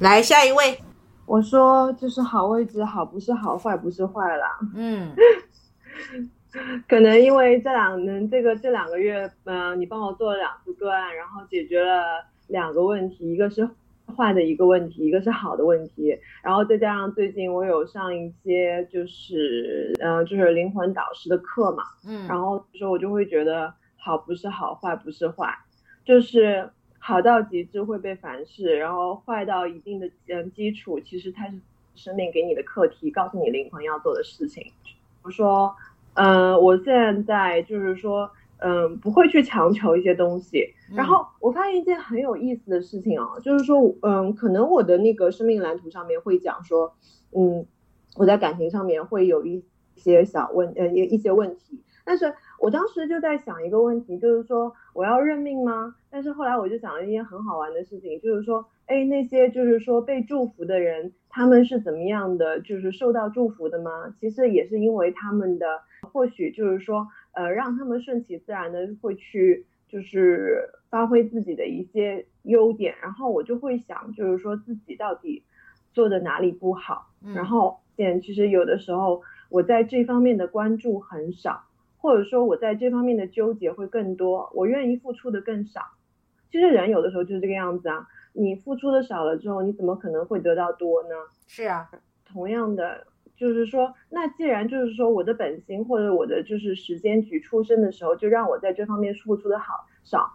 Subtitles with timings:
[0.00, 0.78] 来下一位，
[1.26, 4.58] 我说就是好位置，好不是好，坏不是坏啦。
[4.76, 5.12] 嗯，
[6.88, 13.68] 可能因为这两能这个这两个月，嗯、你帮我做了两次个案，然后解决了两个问题，一个是
[14.16, 25.52] 坏的一个问题，一个是好的问题，然后再加上最近我有上一些就是嗯、呃就是灵魂导师的课嘛，嗯，然后说我就会觉得好不是好，坏不是坏，
[26.04, 31.58] 就是好到极致会被反噬，然后坏到一定的嗯基础，其实它是
[31.94, 34.62] 生命给你的课题，告诉你灵魂要做的事情。
[34.84, 35.74] 比如说，
[36.14, 40.74] 嗯、我现在就是说，嗯、不会去强求一些东西。
[40.94, 46.94] 然后我发现一件很有意思的事情哦，就是说，嗯，可能我的那个生命蓝图上面会讲说，
[47.32, 47.64] 嗯，
[48.16, 49.62] 我在感情上面会有一
[49.96, 51.80] 些小问，呃，一一些问题。
[52.08, 55.94] 但是我当时就在想一个问题，就是说我要认命吗？
[56.08, 64.14] 但是后来我就想了一件很好玩的事情，就是说，哎，那些就是说被祝福的人，他们是怎么样的，就是受到祝福的吗？
[64.18, 65.66] 其实也是因为他们的，
[66.10, 75.44] 或许就是说，呃，让他们顺其自然的会去，就是发挥自己的一些优点，然后我就会想，就是说自己到底
[75.92, 79.20] 做的哪里不好，嗯然后现其实有的时候
[79.50, 81.64] 我在这方面的关注很少，
[81.98, 85.80] 或者说我在这方面的纠结会更多，我愿意付出的更少。
[86.50, 91.10] 其实人有的时候就是这个样子啊，你付出的少了之后，你怎么可能会得到多呢？
[91.46, 91.90] 是啊，
[92.24, 100.30] 同样的，就是说，那既然就是说我的本心或者我的就是时间局出生的时候，就让我在这方面付出的好少，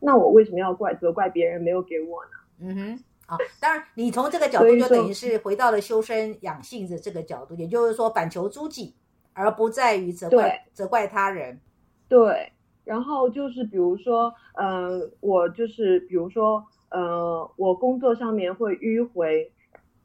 [0.00, 2.30] 那我为什么要怪责怪别人没有给我呢？
[2.60, 3.04] 嗯哼。
[3.26, 8.94] 啊，当然，你从这个角度说就等于是回到了修身养性的这个角度，也就是说反求诸己，
[9.36, 11.60] 而不在于责怪责怪他人。
[12.08, 12.50] 对，
[12.84, 19.52] 然后就是比如说，呃，我就是比如说，呃，我工作上面会迂回，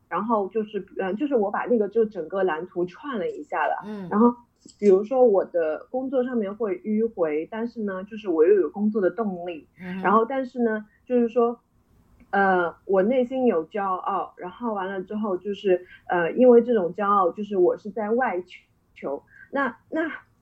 [0.09, 4.09] 然后就是，嗯、呃，就是我把那个就整个蓝图串了一下了，嗯。
[4.09, 4.35] 然后
[4.77, 11.57] 比如说我的工作上面会迂回，但是呢，就是我又有工作的动力，嗯，然后但是呢，就是说，
[12.31, 18.47] 呃，我内心有骄傲，然后完了之后就是，呃，因为这种骄傲，就是我是在外求，
[19.51, 20.01] 那那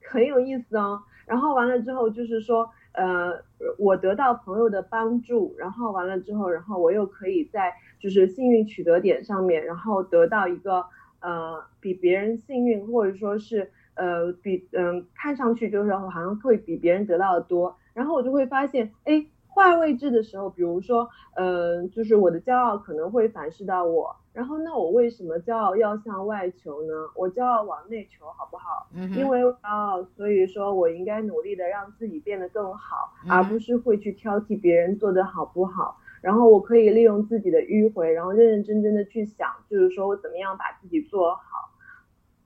[0.10, 1.02] 很有意思哦。
[1.26, 3.44] 然后完了之后就是说，呃，
[3.78, 10.84] 我得到朋友的帮助，然后完了之后，然后我又可以在就是幸运取得点上面，然后得到一个
[11.20, 26.94] 呃比别人幸运，或者说是呃比嗯、看上去就是好像会比别人得到的多，然后我就会发现，哎，换位置的时候，比如说，呃，就是我的骄傲可能会反噬到我，然后那我为什么骄傲要向外求呢？
[27.14, 28.88] 我骄傲往内求好不好？
[29.18, 35.98] 因为骄傲，所以说我应该努力的让自己变得更好，嗯而不是会去挑剔别人做的好不好。
[36.22, 41.42] 然后我可以利用自己的迂回，然后认认真真的去想，就是说我怎么样把自己做好。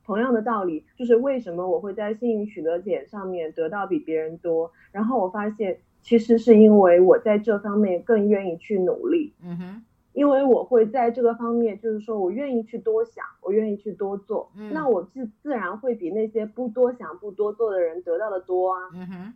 [0.03, 18.79] 同样的道理，就是为什么我会在幸运取得点上面得到比别人多，然后我发现其实是因为我在这方面更愿意去努力，嗯哼，因为我会在这个方面，就是说我愿意去多想，我愿意去多做，嗯那我自自然会比那些不多想、不多做的人得到的多啊。
[18.93, 19.33] 嗯哼，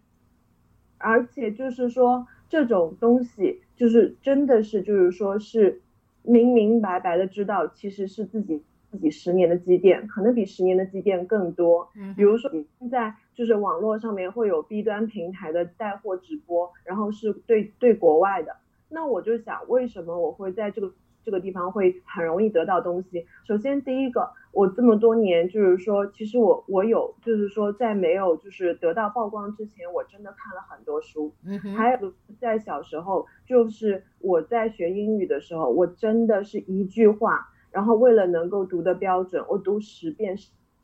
[0.98, 5.82] 而且就是说这种东西，就是真的是就是说是
[6.24, 8.62] 明明白白的知道，其实是自己
[8.92, 11.90] 自己十年的积淀，可能比十年的积淀更多。
[11.96, 18.56] 嗯，比如说现在就是网络上面会有 B 端平台的带货直播，然后是对对国外的，
[18.90, 20.92] 那我就想为什么我会在这个
[21.24, 23.25] 这个地方会很容易得到东西？
[23.46, 40.38] 首先第一个，我这么多年就是说，其实我我有就是说在没有就是得到曝光之前，我真的看了很多书，嗯，还有在小时候，就是我在学英语的时候，我真的是一句话，然后为了能够读的标准，我读十遍、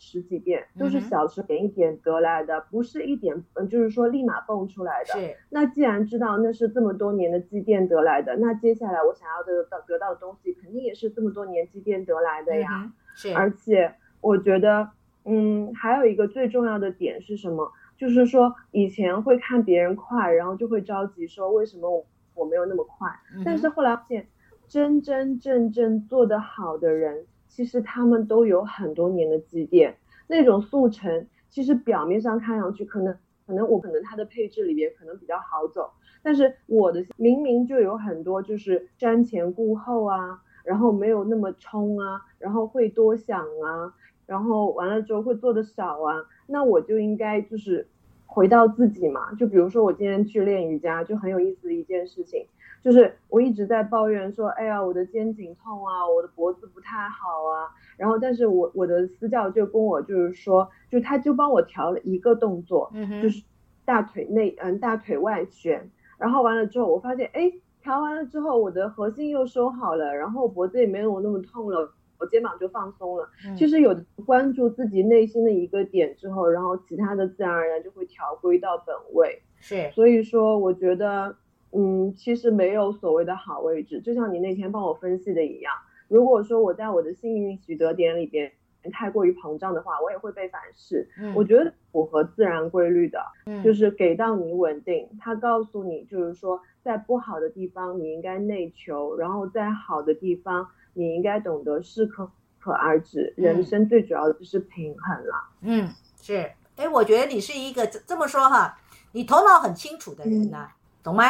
[0.03, 5.19] 十十几遍，都是小时点一点得来的，不是一点，嗯，就是说立马蹦出来的。
[5.19, 12.83] 是，那既然知道那是这么多年的积淀得来的，那接下来我想要得到得到的东西，肯定也是这么多年积淀得来的呀。
[12.83, 14.89] 嗯，是，而且我觉得，
[15.25, 17.71] 嗯，还有一个最重要的点是什么？
[17.97, 22.05] 就是说以前会看别人快，然后就会着急说为什么我
[22.35, 23.09] 我没有那么快。
[23.33, 24.27] 嗯但是后来发现，
[24.67, 29.95] 真真正正做得好的人，其实他们都有很多年的积淀。
[30.27, 33.15] 那种速成，其实表面上看上去可能
[33.45, 35.91] 可能我可能它的配置里边可能比较好走，
[36.21, 43.93] 但是我的明明就有很多就是瞻前顾后啊，然后没有那么冲啊，然后会多想啊，
[44.25, 47.87] 然后完了之后会做的少啊，那我就应该就是
[48.25, 49.33] 回到自己嘛。
[49.35, 52.45] 就比如说我今天去练瑜伽，就很有意思的一件事情，
[52.81, 57.69] 就是我一直在抱怨说，哎呀，我的肩颈痛啊，我的脖子不太好啊。
[57.95, 62.91] 然后，但是我我的私教就跟我就是说，就他就帮我调了一个动作，
[63.21, 63.43] 就是
[63.85, 65.89] 大腿内嗯大腿外旋。
[66.17, 73.29] 然后完了之后，我发现哎，调完了之后，我的核心又收好了，然后脖子也没有那么痛了，我肩膀就放松了。
[73.57, 73.95] 其实有
[74.25, 79.41] 关注自己内心的一个点之后，然后其他的自然而然就会调归到本位。
[79.59, 81.35] 是，所以说我觉得，
[81.71, 85.73] 嗯，其实没有所谓的好位置，就像你那天帮我分析的一样。
[86.07, 88.51] 如果说我在我的幸运取得点里边
[88.91, 91.07] 太过于膨胀的话，我也会被反噬。
[91.17, 93.19] 嗯，我觉得符合自然规律的，
[93.63, 95.07] 就是给到你稳定。
[95.19, 102.29] 他告诉你，就是说在不好的地方你应该内求，然后在好的地方你应该懂得适可
[102.59, 103.33] 可而止。
[103.37, 105.47] 人生最主要的就是平衡了。
[105.61, 105.89] 嗯，
[106.21, 106.51] 是。
[106.75, 108.77] 哎，我觉得你是一个这么说哈，
[109.11, 110.67] 你头脑很清楚的人呐，
[111.03, 111.25] 懂吗？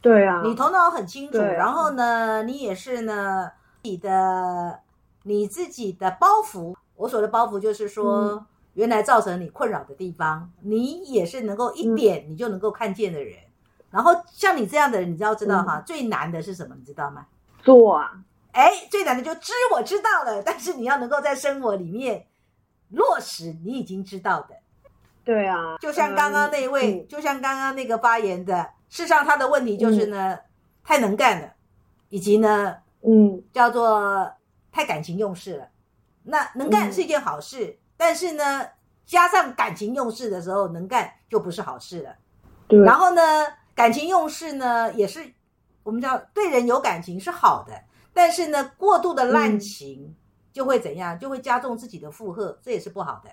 [0.00, 3.50] 对啊，你头脑很清楚，然后呢，你也是呢。
[3.82, 4.80] 你的
[5.22, 8.44] 你自己的包袱，我所的包袱就是说，
[8.74, 13.36] 原来造成你困扰的地方，你也是能够一点你就能够看见的人。
[13.90, 16.74] 然后像你这样的人，你知道知道哈，最难的是什么？
[16.76, 17.24] 你知道吗？
[17.62, 18.20] 做啊！
[18.58, 22.26] 哎，最难的就知我知道了，但是你要能够在生活里面
[22.90, 24.56] 落实你已经知道的。
[25.24, 30.38] 对啊，就像刚刚那位，就像刚刚那个发言的，事实上他的问题就是呢，
[30.82, 31.52] 太能干了，
[32.08, 32.76] 以及呢。
[33.00, 34.28] 嗯，叫做
[34.72, 35.68] 太感情用事了。
[36.24, 38.66] 那能干是一件好事，但是呢，
[39.06, 42.16] 加上感情用事的时候，能干就不是好事了。
[42.66, 42.80] 对。
[42.80, 43.22] 然后呢，
[43.72, 45.32] 感情用事呢，也是
[45.84, 47.72] 我们叫对人有感情是好的，
[48.18, 50.12] 但是呢，过度的滥情
[50.52, 51.16] 就会怎样？
[51.16, 53.30] 就会加重自己的负荷，这也是不好的。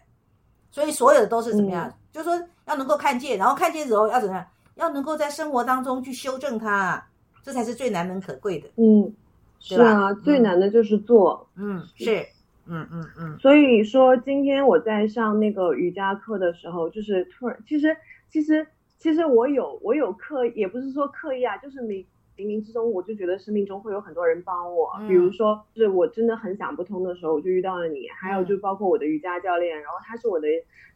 [0.70, 1.92] 所以所有的都是怎么样？
[2.12, 4.46] 就是说要能够看见，然后看见之后要怎么样？
[4.76, 7.04] 要能够在生活当中去修正它，
[7.42, 8.70] 这才是最难能可贵的。
[8.76, 9.12] 嗯。
[9.60, 11.50] 是啊，最难的就是做。
[11.56, 12.24] 嗯，是，
[12.68, 13.40] 嗯嗯嗯。
[13.40, 17.98] 所以说，今天我在上那个瑜伽课的时候，就是突然，其实，
[18.30, 18.68] 其实，
[19.00, 22.06] 其实我有，我有刻，也不是说刻意啊，就是冥
[22.38, 24.90] 冥冥之中，我就觉得生命中会有很多人帮我。
[25.08, 28.08] 比如说，是我真的很想不通的时候，我就遇到了你。
[28.10, 30.48] 还有就包括我的瑜伽教练，然后他是我的，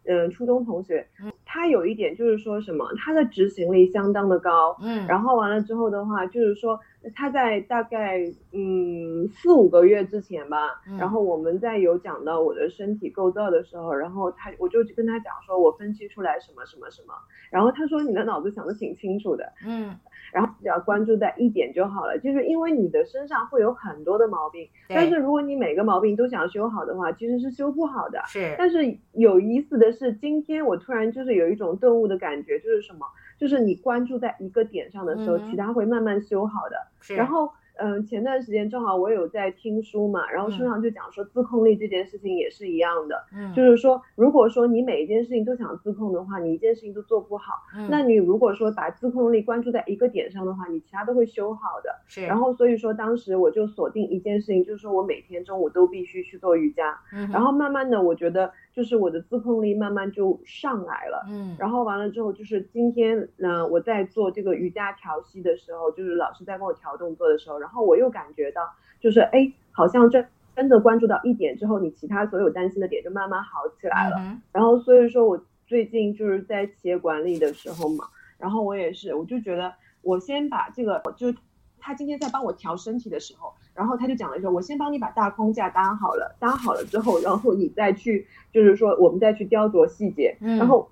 [0.06, 1.08] 嗯，初中同学。
[1.46, 4.78] 他有一点就是说什么，他的执行力相当的高。
[4.82, 5.08] 嗯。
[5.08, 6.80] 然后完了之后的话，就是说。
[7.16, 8.20] 他在大概
[8.52, 17.14] 嗯四五个月之前吧，然后我们在有讲到我的身体构造的时候，然后他我就跟他讲说，我分析出来什么什么什么，
[17.50, 19.96] 然后他说你的脑子想的挺清楚的，嗯，
[20.32, 28.56] 然后只要关注在一点就好了，就是因为你的身上会有很多的毛病，但是如果你每个毛病都想修好的话，其实是修不好的，是。
[28.58, 33.06] 但是有意思的是，今天我突然就是有一种顿悟的感觉，就是什么？
[33.38, 36.76] 就是你关注在一个点上的时候，其他会慢慢修好的。
[37.16, 37.52] 然后。
[37.80, 52.26] 嗯，前段时间正好我有在听书嘛，然后书上就讲说自控力这件事情也是一样的，嗯，就是说如果说你每一件事情都想自控的话，你一件事情都做不好，嗯，那你如果说把自控力关注在一个点上的话，你其他都会修好的，是。
[52.26, 67.80] 然后所以说当时我就锁定一件事情，就是说我每天中午都必须去做瑜伽，嗯，然后慢慢的我觉得就是我的自控力慢慢就上来了，嗯，然后完了之后就是今天呢我在做这个瑜伽调息的时候，就是老师在跟我调动作的时候，然后。
[67.90, 68.62] 我又感觉到，
[69.00, 70.24] 就是哎，好像这
[70.56, 74.18] 真的关注到一点之后，你其他所有担心的点就慢慢好起来了。
[74.52, 78.06] 然后所以说我最近就是在企业管理的时候嘛，
[78.38, 79.74] 然后我也是，我就觉得
[80.04, 81.34] 我先把这个，就
[81.80, 90.36] 他今天在帮我调身体的时候，然后他就讲了说，我先帮你把大框架搭好了，搭好了之后，然后你再去，就是说我们再去雕琢细节。
[90.42, 90.90] 然后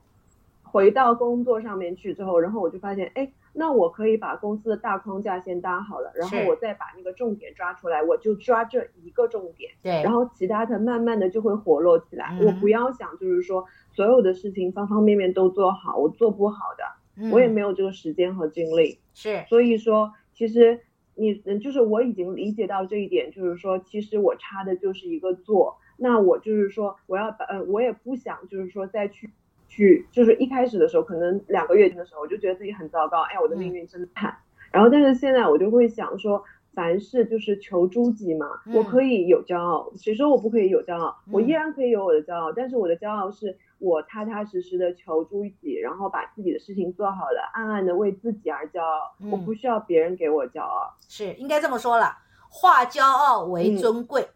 [0.64, 3.30] 回到工作上面去之后，然后我就发现，哎。
[3.60, 12.38] 那我可以把公司的大框架先搭好了，然后我再把那个重点抓出来，我就抓这一个重点，对，然后其他的慢慢的就会活络起来。
[12.40, 13.66] 我不要想就是说
[13.96, 19.00] 所有的事情方方面面都做好，我做不好的，我也没有这个时间和精力。
[19.16, 20.80] 是，所以说其实
[21.18, 29.30] 你嗯，就是我已经理解到这一点，就是说其实我差的就是一个做，那我就是说我要把呃，我也不想就是说再去。
[29.70, 34.34] 去就是一开始的时候，可能两个月前的时候，我就觉得自己很糟糕，哎，我的命运真惨。
[34.72, 36.42] 然后，但是现在我就会想说，
[36.78, 41.18] 凡事就是求诸己嘛，我可以有骄傲，谁说我不可以有骄傲？
[41.32, 50.94] 我依然可以有我的骄傲，但是我的骄傲是我踏踏实实的求诸己，然后把自己的事情做好了，暗暗的为自己而骄傲，我不需要别人给我骄傲。
[51.10, 52.16] 是应该这么说了，
[52.48, 54.28] 化骄傲为尊贵，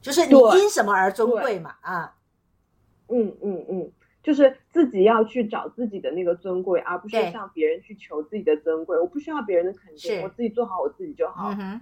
[0.00, 1.74] 就是你因什么而尊贵嘛？
[1.82, 2.14] 啊，
[3.08, 3.92] 嗯嗯嗯。
[4.26, 8.98] 就是自己要去找自己的那个尊贵，而不是向别人去求自己的尊贵。
[8.98, 11.54] 我不需要别人的肯定，我自己做好我自己就好。
[11.60, 11.80] 嗯，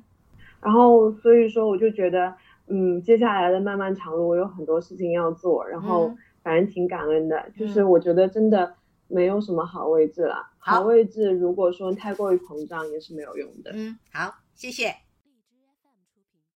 [0.60, 2.34] 然后所以说，我就觉得，
[2.66, 7.50] 嗯，接下来的漫漫长路，我有很多事情要做，然后嗯反正挺感恩的。
[7.58, 8.74] 就是嗯我觉得真的
[9.08, 13.70] 没有什么好位置了，好好位置如果说太过于膨胀也是没有用的。
[13.72, 15.03] 嗯，好，谢谢。